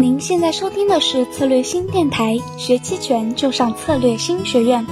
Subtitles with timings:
[0.00, 4.86] 您现在收听的是策略新电台，学期权就上策略新学院。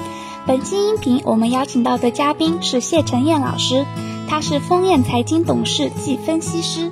[0.49, 3.87] 本期音频我们邀请到的嘉宾是谢晨燕老师，
[4.27, 6.91] 他是丰燕财经董事暨分析师。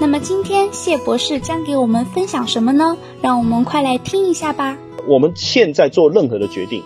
[0.00, 2.96] 那么今天谢博士将给我们分享什么呢？
[3.20, 4.78] 让我们快来听一下吧。
[5.06, 6.82] 我们现在做任何的决定，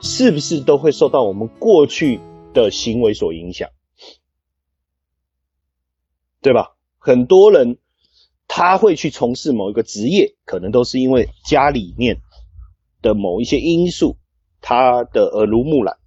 [0.00, 2.20] 是不是都会受到我们过去
[2.52, 3.68] 的行为所影响？
[6.40, 6.76] 对吧？
[7.00, 7.78] 很多人。
[8.56, 12.20] 他会去从事某一个职业，可能都是因为家里面
[13.02, 14.16] 的某一些因素，
[14.60, 15.98] 他的耳濡目染。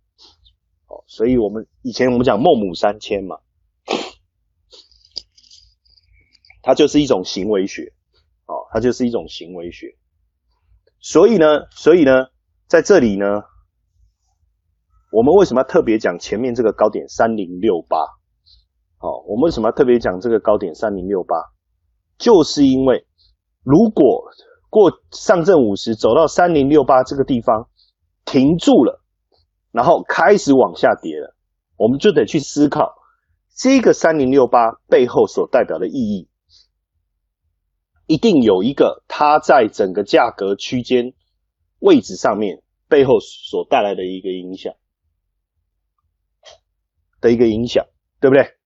[0.87, 3.39] 哦，所以我们以前我们讲孟母三迁嘛，
[6.63, 7.91] 它就是一种行为学，
[8.45, 9.97] 哦，它就是一种行为学。
[11.01, 12.27] 所以呢，所以呢，
[12.65, 13.43] 在这里呢，
[15.11, 17.97] 我们为什么要特别讲前面这个高点三零六八？
[18.99, 21.35] 好，我们为什么要特别讲这个高点三零六八？
[22.17, 23.05] 就是因为，
[23.63, 24.25] 如果
[24.69, 27.69] 过上证五十走到三零六八这个地方
[28.25, 29.03] 停住了，
[29.71, 31.35] 然后开始往下跌了，
[31.77, 32.95] 我们就得去思考
[33.55, 36.27] 这个三零六八背后所代表的意义，
[38.07, 41.13] 一定有一个它在整个价格区间
[41.79, 44.73] 位置上面背后所带来的一个影响
[47.21, 47.85] 的一个影响，
[48.19, 48.57] 对不对？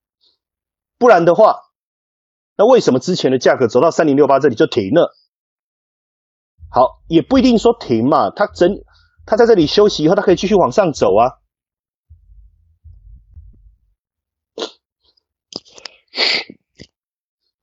[0.98, 1.71] 不然的话。
[2.58, 5.16] 那为什么之前的价格走到三零六八这里就停了？
[6.70, 8.84] 好，也不一定说停嘛，它整
[9.26, 11.40] 它在这里休息以后，它可以继续往上走啊。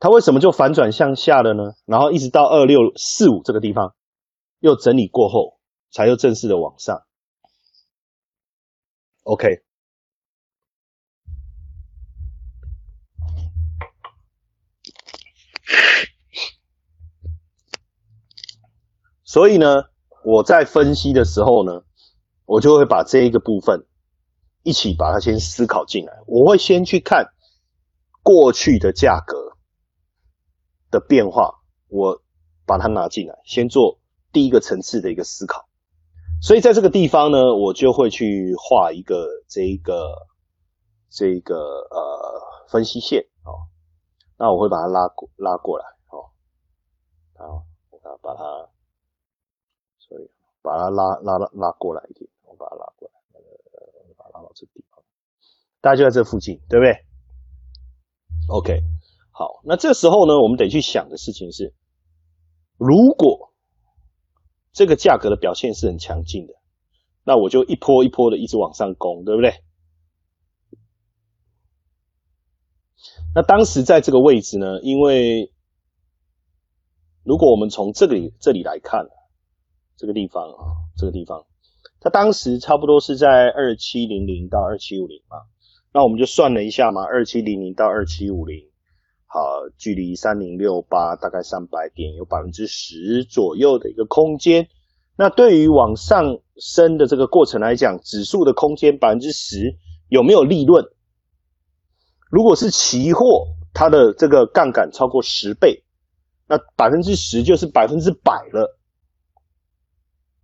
[0.01, 1.75] 它为什么就反转向下了呢？
[1.85, 3.95] 然后一直到二六四五这个地方
[4.61, 5.59] 又整理过后，
[5.91, 7.03] 才又正式的往上。
[9.25, 9.68] OK。
[19.29, 19.85] 所以呢，
[20.25, 21.83] 我在分析的时候呢，
[22.47, 23.87] 我就会把这一个部分
[24.63, 26.15] 一起把它先思考进来。
[26.27, 27.27] 我会先去看
[28.23, 29.53] 过去的价格
[30.91, 32.23] 的变化，我
[32.65, 33.99] 把它拿进来，先做
[34.33, 35.69] 第一个层次的一个思考。
[36.41, 40.27] 所以在这个地方呢，我就会去画一个这一个
[41.11, 43.69] 这一个呃分析线哦。
[44.39, 46.33] 那我会把它拉过拉过来哦，
[47.37, 48.71] 好，我把把它。
[50.61, 53.41] 把它拉拉拉拉过来一点，我把它拉过来，
[53.73, 55.03] 呃，把它拉到这地方，
[55.81, 56.93] 大家就在这附近，对不对
[58.49, 58.81] ？OK，
[59.31, 61.73] 好，那这时候呢，我们得去想的事情是，
[62.77, 63.53] 如果
[64.73, 66.55] 这个价格的表现是很强劲的，
[67.25, 69.53] 那我就一波一波的一直往上攻，对不对？
[73.35, 75.53] 那当时在这个位置呢，因为
[77.23, 79.07] 如果我们从这里这里来看。
[79.99, 81.45] 这个地方啊，这个地方，
[82.01, 85.39] 它当时差不多是在二七零零到二七五零嘛，
[85.93, 88.65] 那我们就算了一下嘛，二七零零到二七五零，
[89.27, 89.41] 好，
[89.77, 94.69] 距离三零六八大概三百点，有百分之十左右的一个空间。
[95.17, 99.77] 那对于往上升的这个过程来讲，指数的空间百分之十
[100.09, 100.85] 有没有利润？
[102.31, 105.83] 如果是期货，它的这个杠杆超过十倍，
[106.47, 108.78] 那百分之十就是百分之百了。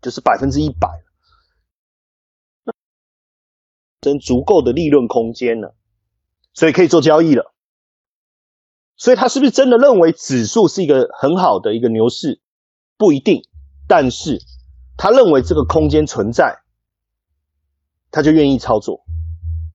[0.04, 0.86] 就是百分之一百，
[4.02, 5.74] 真足够的利润空间了，
[6.52, 7.54] 所以可以做交易了。
[8.96, 12.42] 所以他是不是真的认为指数是一个很好的一个牛市？
[12.98, 13.44] 不一定，
[13.88, 14.40] 但是
[14.98, 16.58] 他认为这个空间存在，
[18.10, 19.06] 他就愿意操作。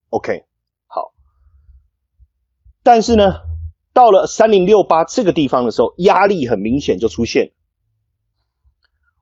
[0.09, 0.45] OK，
[0.85, 1.11] 好。
[2.83, 3.41] 但是呢，
[3.93, 7.51] 到了三零六八这个地方的时候，压力很明显就出现。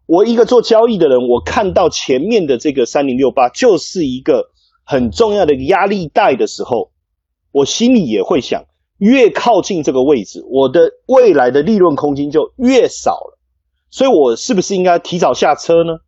[0.08, 4.50] 我一个做交易的人，我看到前面的这个三零六八就是一个
[4.86, 6.92] 很重要的压力带的时候，
[7.52, 8.64] 我心里也会想，
[8.98, 13.38] 越靠近这个位置，我的未来的利润空间就越少了。
[13.90, 16.00] 所以，我是不是应该提早下车呢？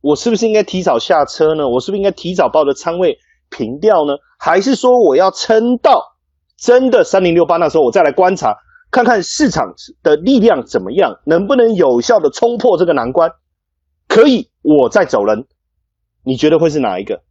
[0.00, 1.68] 我是不是应该提早下车呢？
[1.68, 4.14] 我是不是应该提早把我的仓位平掉呢？
[4.40, 6.16] 还是说我要撑到
[6.58, 8.56] 真的三零六八那时候，我再来观察？
[8.92, 13.32] 看看市场的力量怎么样，能不能有效的冲破这个难关？
[14.06, 15.48] 可以，我再走人。
[16.22, 17.22] 你觉得会是哪一个？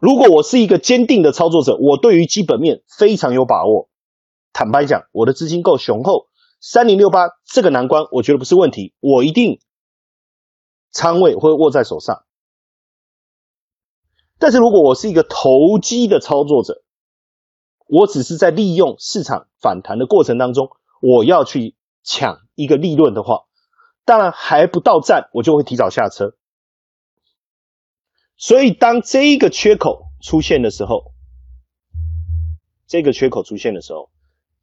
[0.00, 3.90] 如果我是一个坚定的操作者，我对于基本面非常有把握。
[4.54, 6.28] 坦白讲，我的资金够雄厚，
[6.60, 9.60] 三零六八这个难关，我觉得不是问题，我一定
[10.92, 12.24] 仓位会握在手上。
[14.38, 16.83] 但是如果我是一个投机的操作者，
[17.86, 20.70] 我只是在利用市场反弹的过程当中，
[21.00, 23.44] 我要去抢一个利润的话，
[24.04, 26.34] 当然还不到站，我就会提早下车。
[28.36, 31.12] 所以当这一个缺口出现的时候，
[32.86, 34.10] 这个缺口出现的时候，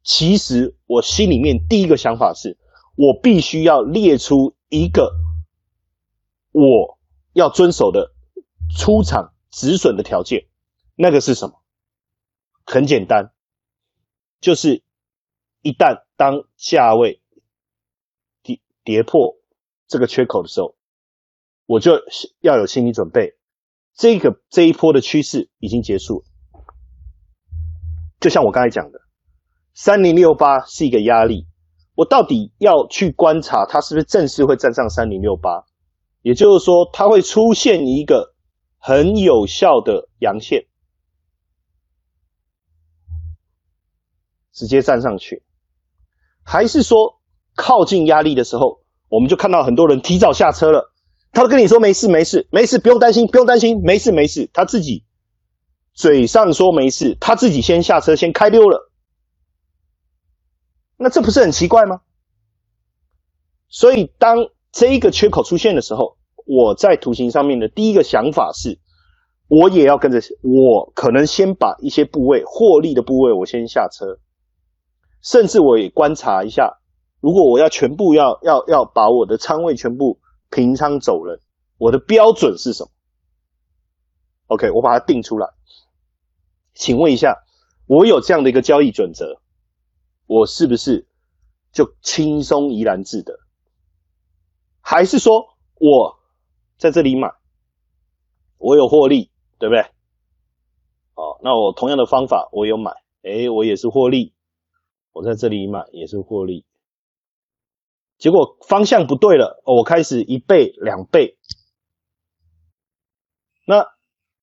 [0.02, 2.58] 其实我心里面第一个想法是，
[2.96, 5.12] 我必须要列出一个
[6.50, 6.98] 我
[7.32, 8.12] 要遵守的
[8.76, 10.46] 出场止损的条件。
[10.94, 11.61] 那个是什么？
[12.64, 13.32] 很简单，
[14.40, 14.82] 就是
[15.62, 17.20] 一旦当价位
[18.42, 19.36] 跌跌破
[19.88, 20.74] 这个缺口的时候，
[21.66, 22.00] 我就
[22.40, 23.34] 要有心理准备，
[23.94, 26.24] 这个这一波的趋势已经结束。
[28.20, 29.00] 就像我刚才讲的，
[29.74, 31.46] 三零六八是一个压力，
[31.94, 35.64] 我到底要去观察它是不是正式会站上三零六八，
[36.22, 38.34] 也就是说，它会出现一个
[38.78, 40.66] 很有效的阳线。
[44.52, 45.42] 直接站上去，
[46.42, 47.20] 还是说
[47.56, 50.92] 靠近压力的时候，我们就看到很多人提早下车了。
[51.32, 54.50] 他都跟你说没事没事没事，不用担心不用担心，没事没事。
[54.52, 55.04] 他自己
[55.94, 58.90] 嘴上说没事，他自己先下车先开溜了。
[60.98, 62.02] 那这不是很奇怪吗？
[63.68, 64.36] 所以当
[64.70, 68.78] 这一个缺口出现的时候，我在图形上面的第一个想法是，
[69.48, 74.18] 我也要跟着，我可能先把一些部位获利的部位，我先下车。
[75.22, 76.78] 甚至我也观察一下，
[77.20, 80.18] 如果我要全部要要要把我的仓位全部
[80.50, 81.40] 平仓走人，
[81.78, 82.90] 我的标准是什么
[84.48, 85.48] ？OK，我把它定出来。
[86.74, 87.44] 请问一下，
[87.86, 89.40] 我有这样的一个交易准则，
[90.26, 91.06] 我是不是
[91.72, 93.38] 就轻松怡然自得？
[94.80, 96.18] 还是说我
[96.78, 97.32] 在这里买，
[98.58, 99.82] 我有获利，对不对？
[101.14, 102.90] 哦，那我同样的方法我有买，
[103.22, 104.34] 诶，我也是获利。
[105.12, 106.64] 我在这里买也是获利，
[108.16, 111.38] 结果方向不对了，我开始一倍两倍。
[113.66, 113.86] 那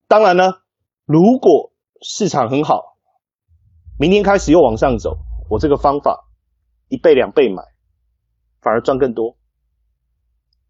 [0.08, 0.62] 当然呢，
[1.06, 2.98] 如果市场很好，
[4.00, 5.18] 明天开始又往上走，
[5.50, 6.30] 我这个方法
[6.88, 7.64] 一倍两倍买，
[8.62, 9.38] 反而赚更多。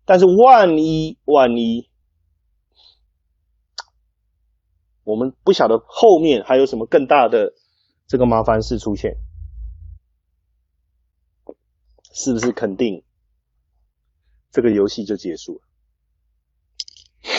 [0.06, 1.90] 但是万一万一，
[5.04, 7.54] 我们不晓得后面还有什么更大的
[8.08, 9.18] 这个麻烦事出现。
[12.12, 13.04] 是不是肯定
[14.52, 15.62] 这个游戏就结束了？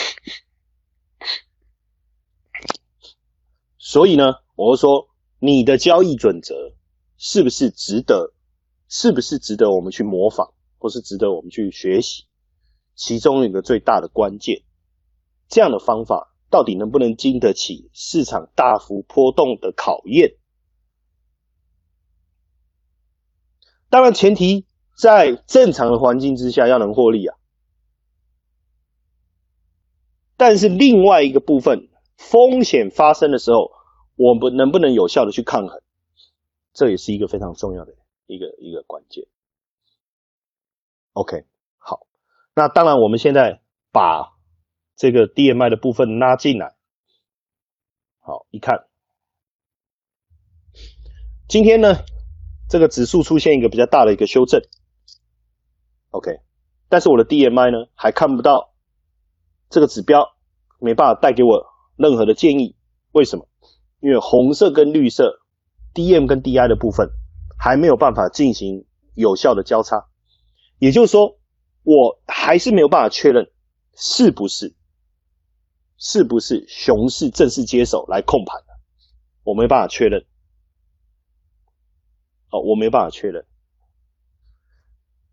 [3.77, 5.09] 所以呢，我说
[5.39, 6.73] 你的交易准则
[7.17, 8.33] 是不是值得？
[8.93, 12.25] 是不是值得我们去模仿，或是值得我们去学习？
[12.93, 14.63] 其中一个最大的关键，
[15.47, 20.35] 这样的方法到底能不能经得起市场大幅波动的考验？
[23.91, 24.65] 当然，前提
[24.97, 27.37] 在正常的环境之下要能获利啊。
[30.37, 33.69] 但是另外一个部分，风险发生的时候，
[34.15, 35.81] 我们能不能有效的去抗衡，
[36.71, 37.93] 这也是一个非常重要的
[38.27, 39.27] 一个一个关键。
[41.11, 41.43] OK，
[41.77, 42.07] 好，
[42.55, 43.61] 那当然我们现在
[43.91, 44.37] 把
[44.95, 46.75] 这个 DMI 的部分拉进来，
[48.21, 48.87] 好，一看，
[51.49, 52.05] 今天呢？
[52.71, 54.61] 这个指数出现一个比较大的一个修正
[56.11, 56.39] ，OK，
[56.87, 58.73] 但是我的 DMI 呢还看不到
[59.69, 60.37] 这个指标，
[60.79, 61.65] 没办法带给我
[61.97, 62.77] 任何的建议。
[63.11, 63.49] 为什么？
[63.99, 65.41] 因为红色跟绿色
[65.93, 67.09] DM 跟 DI 的部分
[67.59, 70.05] 还没有办法进行有效的交叉，
[70.79, 71.37] 也就是说，
[71.83, 73.51] 我还是没有办法确认
[73.97, 74.73] 是不是
[75.97, 78.67] 是不是熊市正式接手来控盘的，
[79.43, 80.25] 我没办法确认。
[82.51, 83.45] 哦，我没办法确认。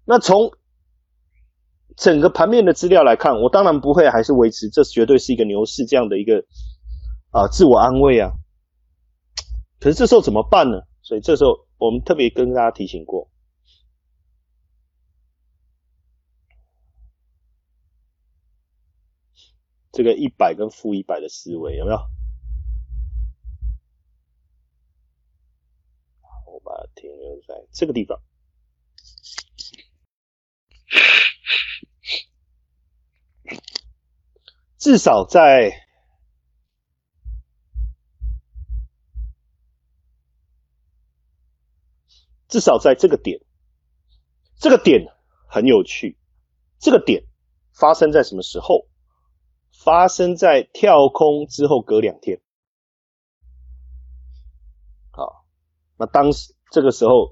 [0.04, 0.52] 那从
[1.96, 6.44] 整个盘面的资料来看，我当然不会还是维持这绝对是一个牛市这样的一个
[7.30, 8.30] 啊自我安慰啊。
[9.80, 10.78] 可是这时候怎么办呢？
[11.02, 13.28] 所以这时候我们特别跟大家提醒过，
[19.90, 21.98] 这个一百跟负一百的思维有没有？
[26.64, 26.74] 把
[27.46, 28.20] 在这个地方，
[34.78, 35.72] 至少在
[42.48, 43.40] 至少在这个点，
[44.58, 45.06] 这个点
[45.46, 46.18] 很有趣。
[46.78, 47.24] 这个点
[47.72, 48.88] 发生在什么时候？
[49.70, 52.40] 发生在跳空之后隔两天。
[55.10, 55.46] 好，
[55.96, 56.57] 那当时。
[56.70, 57.30] 这个时候，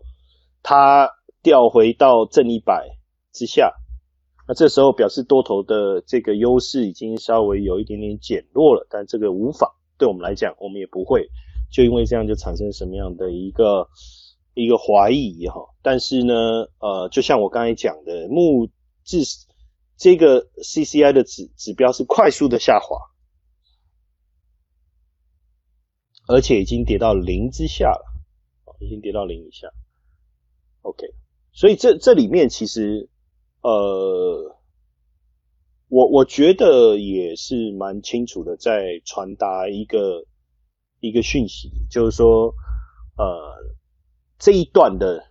[0.63, 1.11] 它
[1.43, 2.99] 调回到正一百
[3.33, 3.73] 之下，
[4.49, 11.29] 那这时候表示多头的这个优势已经稍微有一点点减弱了，但这个无法对我们来讲，我们也不会
[11.71, 13.89] 就因为这样就产生什么样的一个
[14.55, 15.61] 一个怀疑哈。
[15.83, 16.35] 但是呢，
[16.79, 18.69] 呃，就像我刚才讲的，目
[19.05, 19.19] 至
[19.97, 22.97] 这个 CCI 的指指标是快速的下滑。
[26.29, 28.05] 而且已经跌到零之下了，
[28.81, 29.69] 已经跌到零以下。
[30.83, 31.07] OK，
[31.53, 33.09] 所以这这里面其实，
[33.63, 34.57] 呃，
[35.89, 40.25] 我我觉得也是蛮清楚的，在传达一个
[41.01, 42.55] 一个讯息，就是说，
[43.17, 43.55] 呃，
[44.39, 45.25] 这一段的，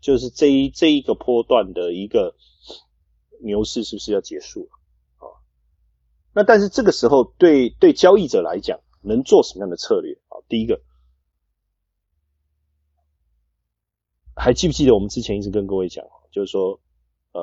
[0.00, 2.36] 就是这一这一个波段的一个
[3.42, 4.70] 牛市是不是要结束了？
[5.16, 5.26] 啊，
[6.34, 8.80] 那但是这个时候对对交易者来讲。
[9.00, 10.42] 能做什么样的策略啊？
[10.48, 10.82] 第一个，
[14.38, 16.78] 还记不记得我们之前一直跟各位讲，就是说，
[17.32, 17.42] 呃，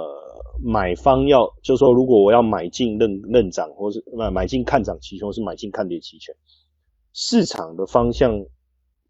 [0.64, 6.34] 买方要，就是说，如果我要买进认认涨，或是买买进看涨期权，或是买进看跌期权，
[7.14, 8.46] 市场的方向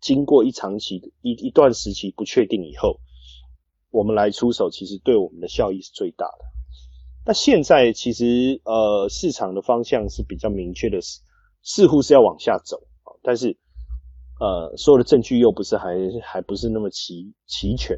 [0.01, 2.99] 经过一长期一一段时期不确定以后，
[3.91, 6.45] 我们来出手，其实对我们的效益是最大的。
[7.25, 10.99] 那现在其实呃，市场的方向是比较明确的。
[11.67, 13.57] 似乎是要往下走啊，但是
[14.39, 17.97] 呃，所有的证据又不是还还不是那么齐齐全，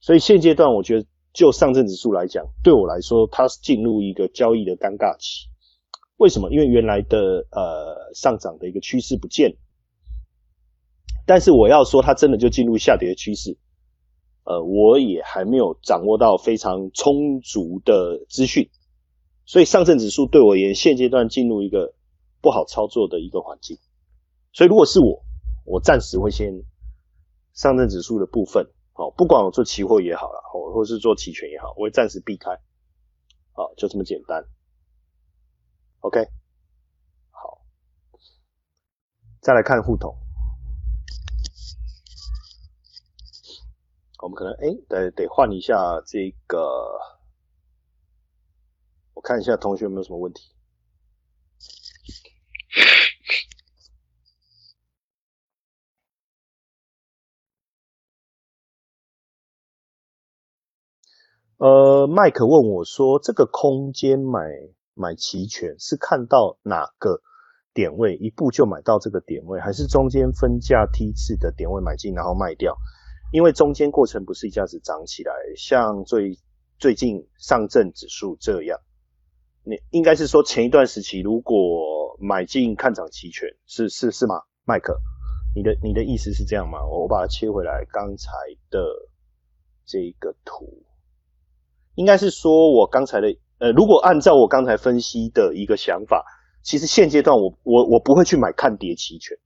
[0.00, 5.48] 所以现阶段我觉得就上证指数来讲，对我来说它是进入一个交易的尴尬期。
[6.16, 6.50] 为什么？
[6.50, 9.56] 因为原来的呃上涨的一个趋势不见，
[11.26, 13.58] 但是我要说它真的就进入下跌的趋势，
[14.44, 18.70] 呃，我也还没有掌握到非常充足的资讯，
[19.44, 21.94] 所以上证指数对我而言现阶段进入一个。
[22.44, 23.78] 不好操作的一个环境，
[24.52, 25.23] 所以如果是我，
[25.64, 26.52] 我暂时会先
[27.52, 32.50] 上证指数的部分，好，不管我做期货也好了，或或是做期权也好，我会暂时避开，
[33.52, 34.44] 好，就这么简单。
[36.00, 36.28] OK，
[37.30, 37.64] 好，
[39.40, 40.14] 再来看互通，
[44.22, 47.00] 我们可能哎，得得换一下这个，
[49.14, 50.53] 我看一下同学有没有什么问题。
[61.56, 64.40] 呃，麦克问我说：“这个空间买
[64.94, 67.20] 买期权是看到哪个
[67.72, 72.76] 点位一步就买到这个点位，还是中间分价梯次的点位买进然后卖掉？
[73.32, 76.38] 因为中间过程不是一下子涨起来，像最
[76.78, 78.80] 最近上证指数这样，
[79.62, 84.42] 你应该是说前一段时期如果买进看涨期权，是是是吗？
[84.64, 84.98] 麦克，
[85.54, 86.84] 你的你的意思是这样吗？
[86.84, 88.32] 我把它切回来，刚才
[88.70, 88.80] 的
[89.86, 90.82] 这个图。”
[91.94, 96.24] 应该是说，我刚才的呃，如果按照我刚才分析的一个想法，
[96.62, 99.38] 其实现阶段我我我不会去买看跌期权，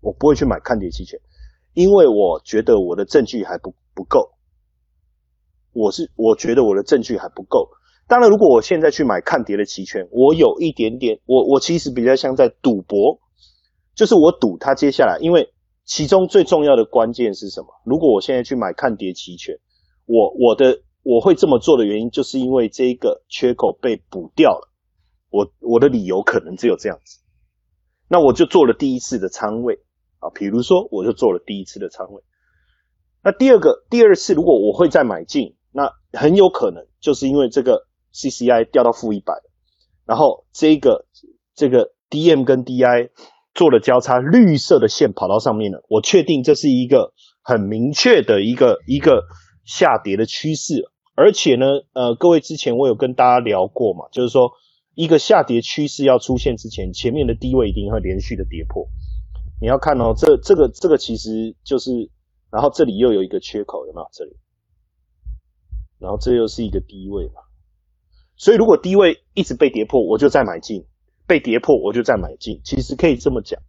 [0.00, 1.18] 我不会去买看跌期权，
[1.72, 4.32] 因为我觉得我的证据还不不够，
[5.72, 7.70] 我是我觉得我的证据还不够。
[8.06, 13.18] 当然，如果我现在去买看跌的期权，我有一点点，我我其实比较像在赌博，
[13.94, 15.50] 就是我赌它接下来，因为
[15.86, 17.68] 其中最重要的关键是什么？
[17.84, 19.56] 如果我现在去买看跌期权。
[20.10, 24.68] 我我的我会这么做的原因，就是因为这一个缺口被补掉了。
[25.30, 27.20] 我我的理由可能只有这样子，
[28.08, 29.78] 那我就做了第一次的仓位
[30.18, 32.24] 啊，比如说我就做了第一次的仓位。
[33.22, 39.34] 那第二个第二次，如果我会再买进，那很有可能就是因为这个 CCI 掉到负一百，
[40.06, 41.06] 然后这个
[41.54, 43.10] 这个 DM 跟 DI
[43.54, 47.12] 做了交叉，绿色的线跑到上面了，我确定这是一个
[47.42, 49.22] 很明确的一个一个。
[49.70, 54.50] 下跌的趋势，而且呢，呃，各位之前我有跟大家聊过嘛，就是说
[54.96, 58.88] 一个下跌趋势要出现之前，前面的低位一定会连续的跌破。
[59.60, 62.10] 你要看哦，这这个这个其实就是，
[62.50, 64.08] 然后这里又有一个缺口，有没有？
[64.12, 64.36] 这里，
[66.00, 67.40] 然后这又是一个低位嘛，
[68.34, 70.82] 所以如果低位一直被跌破，我就再买进；
[71.28, 72.60] 被跌破，我就再买进。
[72.64, 73.62] 其实可以这么讲。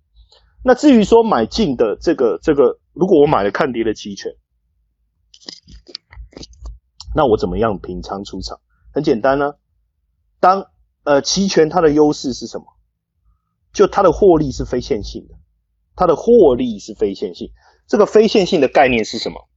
[0.64, 4.34] 那至于说买进的这个这个，如果我买了看跌的期权。
[7.14, 8.60] 那我怎么样平仓出场？
[8.94, 9.54] 很简单呢。
[10.40, 10.66] 当
[11.04, 12.66] 呃期权它的优势是什么？
[13.74, 15.36] 就它的获利是非线性的，
[15.96, 17.52] 它的获利是非线性。
[17.88, 19.48] 这个非线性的概念是什么？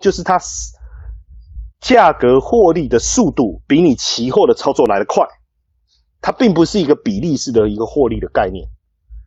[0.00, 0.38] 就是它
[1.80, 5.26] 价格获利的速度比你期货的操作来得快。
[6.20, 8.68] 它并不是一个比例式的一个获利的概念。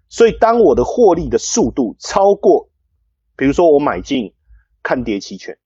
[0.10, 2.70] 所以当我的获利的速度超过
[3.38, 4.34] 比如说我买进
[4.83, 5.57] 看跌期权，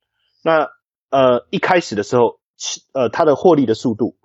[0.44, 0.68] 那
[1.10, 4.16] 呃一开始的时候，期呃它的获利的速度，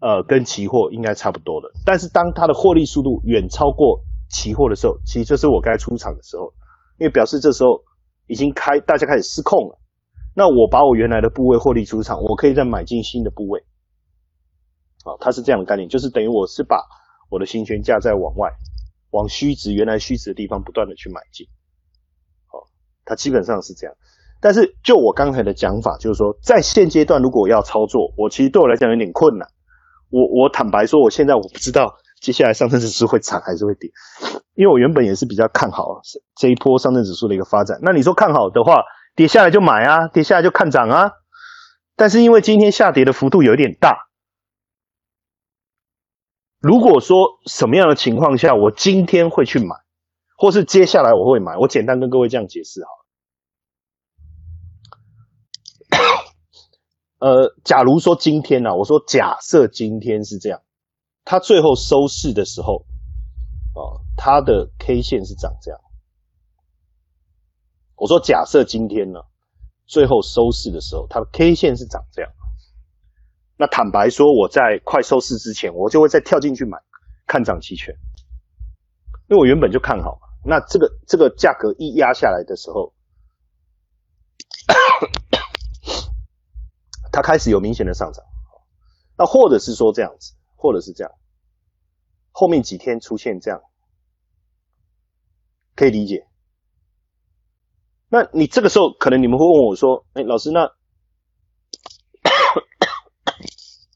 [0.00, 1.70] 呃跟期货应该差不多的。
[1.84, 6.52] 但是当它的获利速度远超过期货的时候，其实就是我该出场的时候，
[6.98, 7.82] 因为表示这时候
[8.26, 9.78] 已经开大家开始失控了。
[10.34, 13.64] 那我把我原来的部位获利出场，我可以再买进新的部位。
[15.04, 16.82] 啊，它是这样的概念，就是等于我是把
[17.28, 18.50] 我的行权价在往外，
[19.10, 21.46] 往虚值原来虚值的地方不断的去买进。
[23.12, 23.94] 它基本上是这样。
[24.40, 29.46] 但是就我刚才的讲法，就是说在现阶段如果要操作，我其实对我来讲有点困难。
[30.10, 33.90] 我我坦白说，我现在我不知道接下来上证指数会涨还是会跌，
[34.54, 36.00] 因为我原本也是比较看好
[36.36, 37.78] 这一波上证指数的一个发展。
[37.82, 38.82] 那你说看好的话，
[39.14, 41.12] 跌下来就买啊，跌下来就看涨啊。
[41.94, 44.08] 但是因为今天下跌的幅度有点大，
[46.60, 49.76] 如果说什么样的情况下我今天会去买，
[50.36, 53.01] 或是接下来我会买，我简单跟各位这样解释好了。
[57.22, 60.60] 呃，假如说今天呢，我说假设今天是这样，
[61.24, 62.84] 它最后收市的时候，
[63.74, 65.80] 啊，它的 K 线是长这样。
[67.94, 69.20] 我说假设今天呢，
[69.86, 72.32] 最后收市的时候，它的 K 线是长这样。
[73.56, 76.76] 那坦白说，我在快收市之前，我就会再跳进去买
[77.28, 77.94] 看涨期权，
[79.28, 80.26] 因为我原本就看好嘛。
[80.44, 82.92] 那这个这个价格一压下来的时候，
[87.12, 88.24] 它开始有明显的上涨。
[89.16, 91.12] 那或者是说这样子，或者是这样，
[92.32, 93.62] 后面几天出现这样，
[95.76, 96.26] 可以理解。
[98.08, 100.64] 那你这个时候可能你们会问我说：“哎，老师，那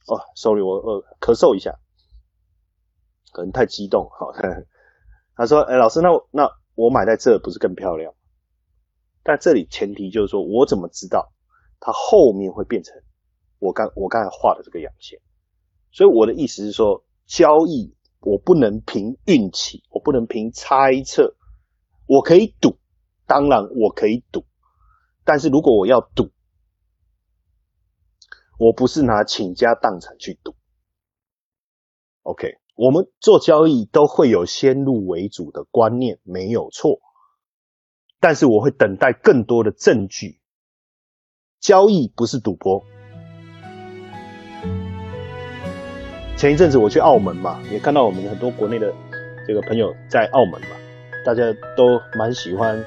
[0.06, 1.78] 哦，sorry，我呃咳嗽一下，
[3.32, 4.08] 可能太激动。
[4.11, 4.32] 好，
[5.35, 8.14] 他说：哎，老师，那那我买在这不是更漂亮？
[9.23, 11.32] 但这里前提就是说我怎么知道
[11.80, 12.94] 它后面会变成
[13.67, 15.21] 我刚我刚才画的这个阳线？
[15.91, 21.35] 所以我的意思是说，交易我不能凭运气，我不能凭猜测，
[22.07, 22.79] 我可以赌。”
[23.29, 24.45] 当然，我可以赌，
[25.25, 26.31] 但是如果我要赌，
[28.57, 30.55] 我不是拿倾家荡产去赌。
[32.23, 37.00] OK，我们做交易都会有先入为主的观念，没有错。
[38.21, 40.41] 但是我会等待更多的证据。
[41.59, 42.85] 交易不是赌博。
[46.36, 48.92] 前一阵子我去澳门嘛，也看到我们很多国内的
[49.46, 50.68] 这个朋友在澳门嘛，
[51.25, 51.42] 大家
[51.76, 52.78] 都蛮喜欢。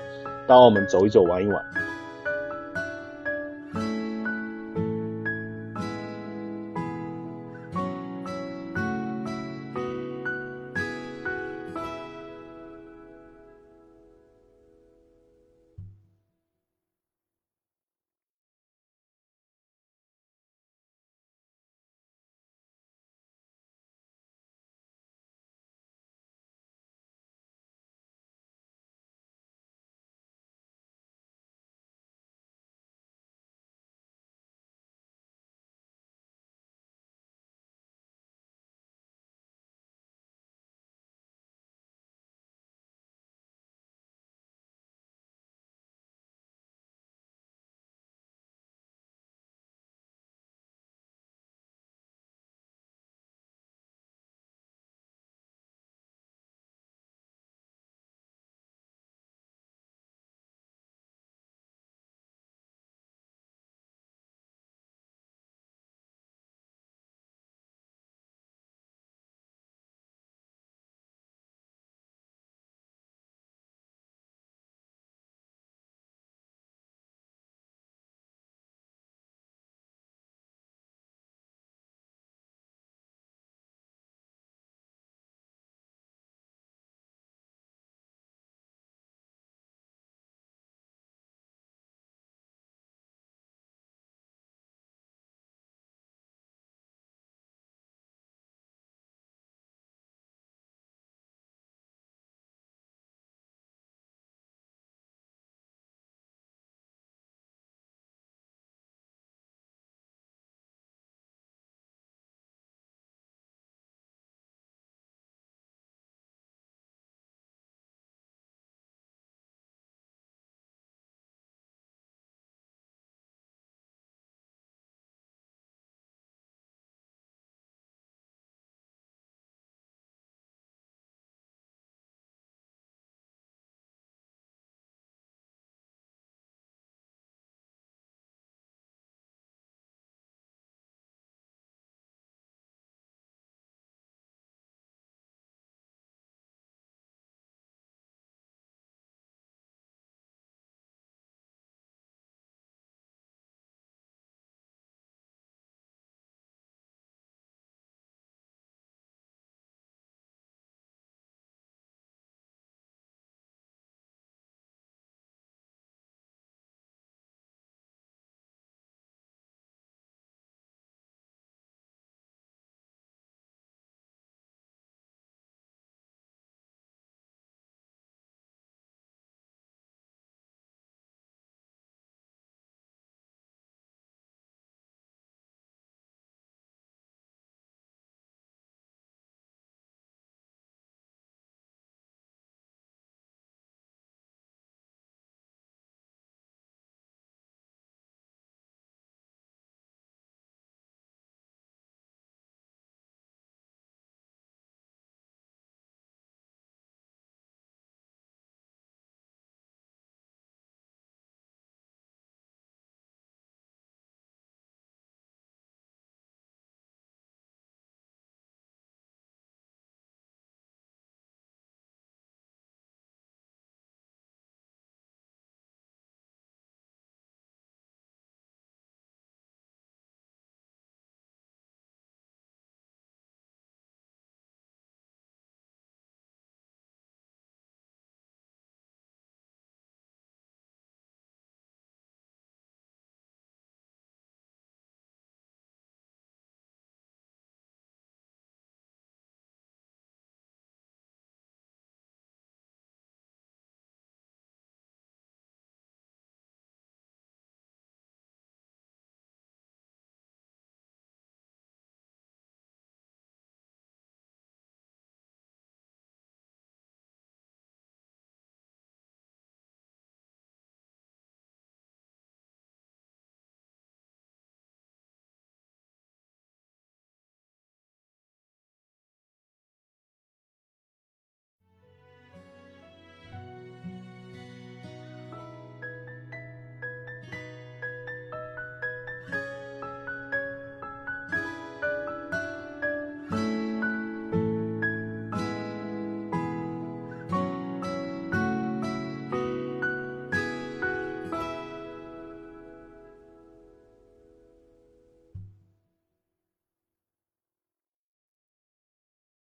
[0.48, 1.64] 到澳门走一走，玩一玩。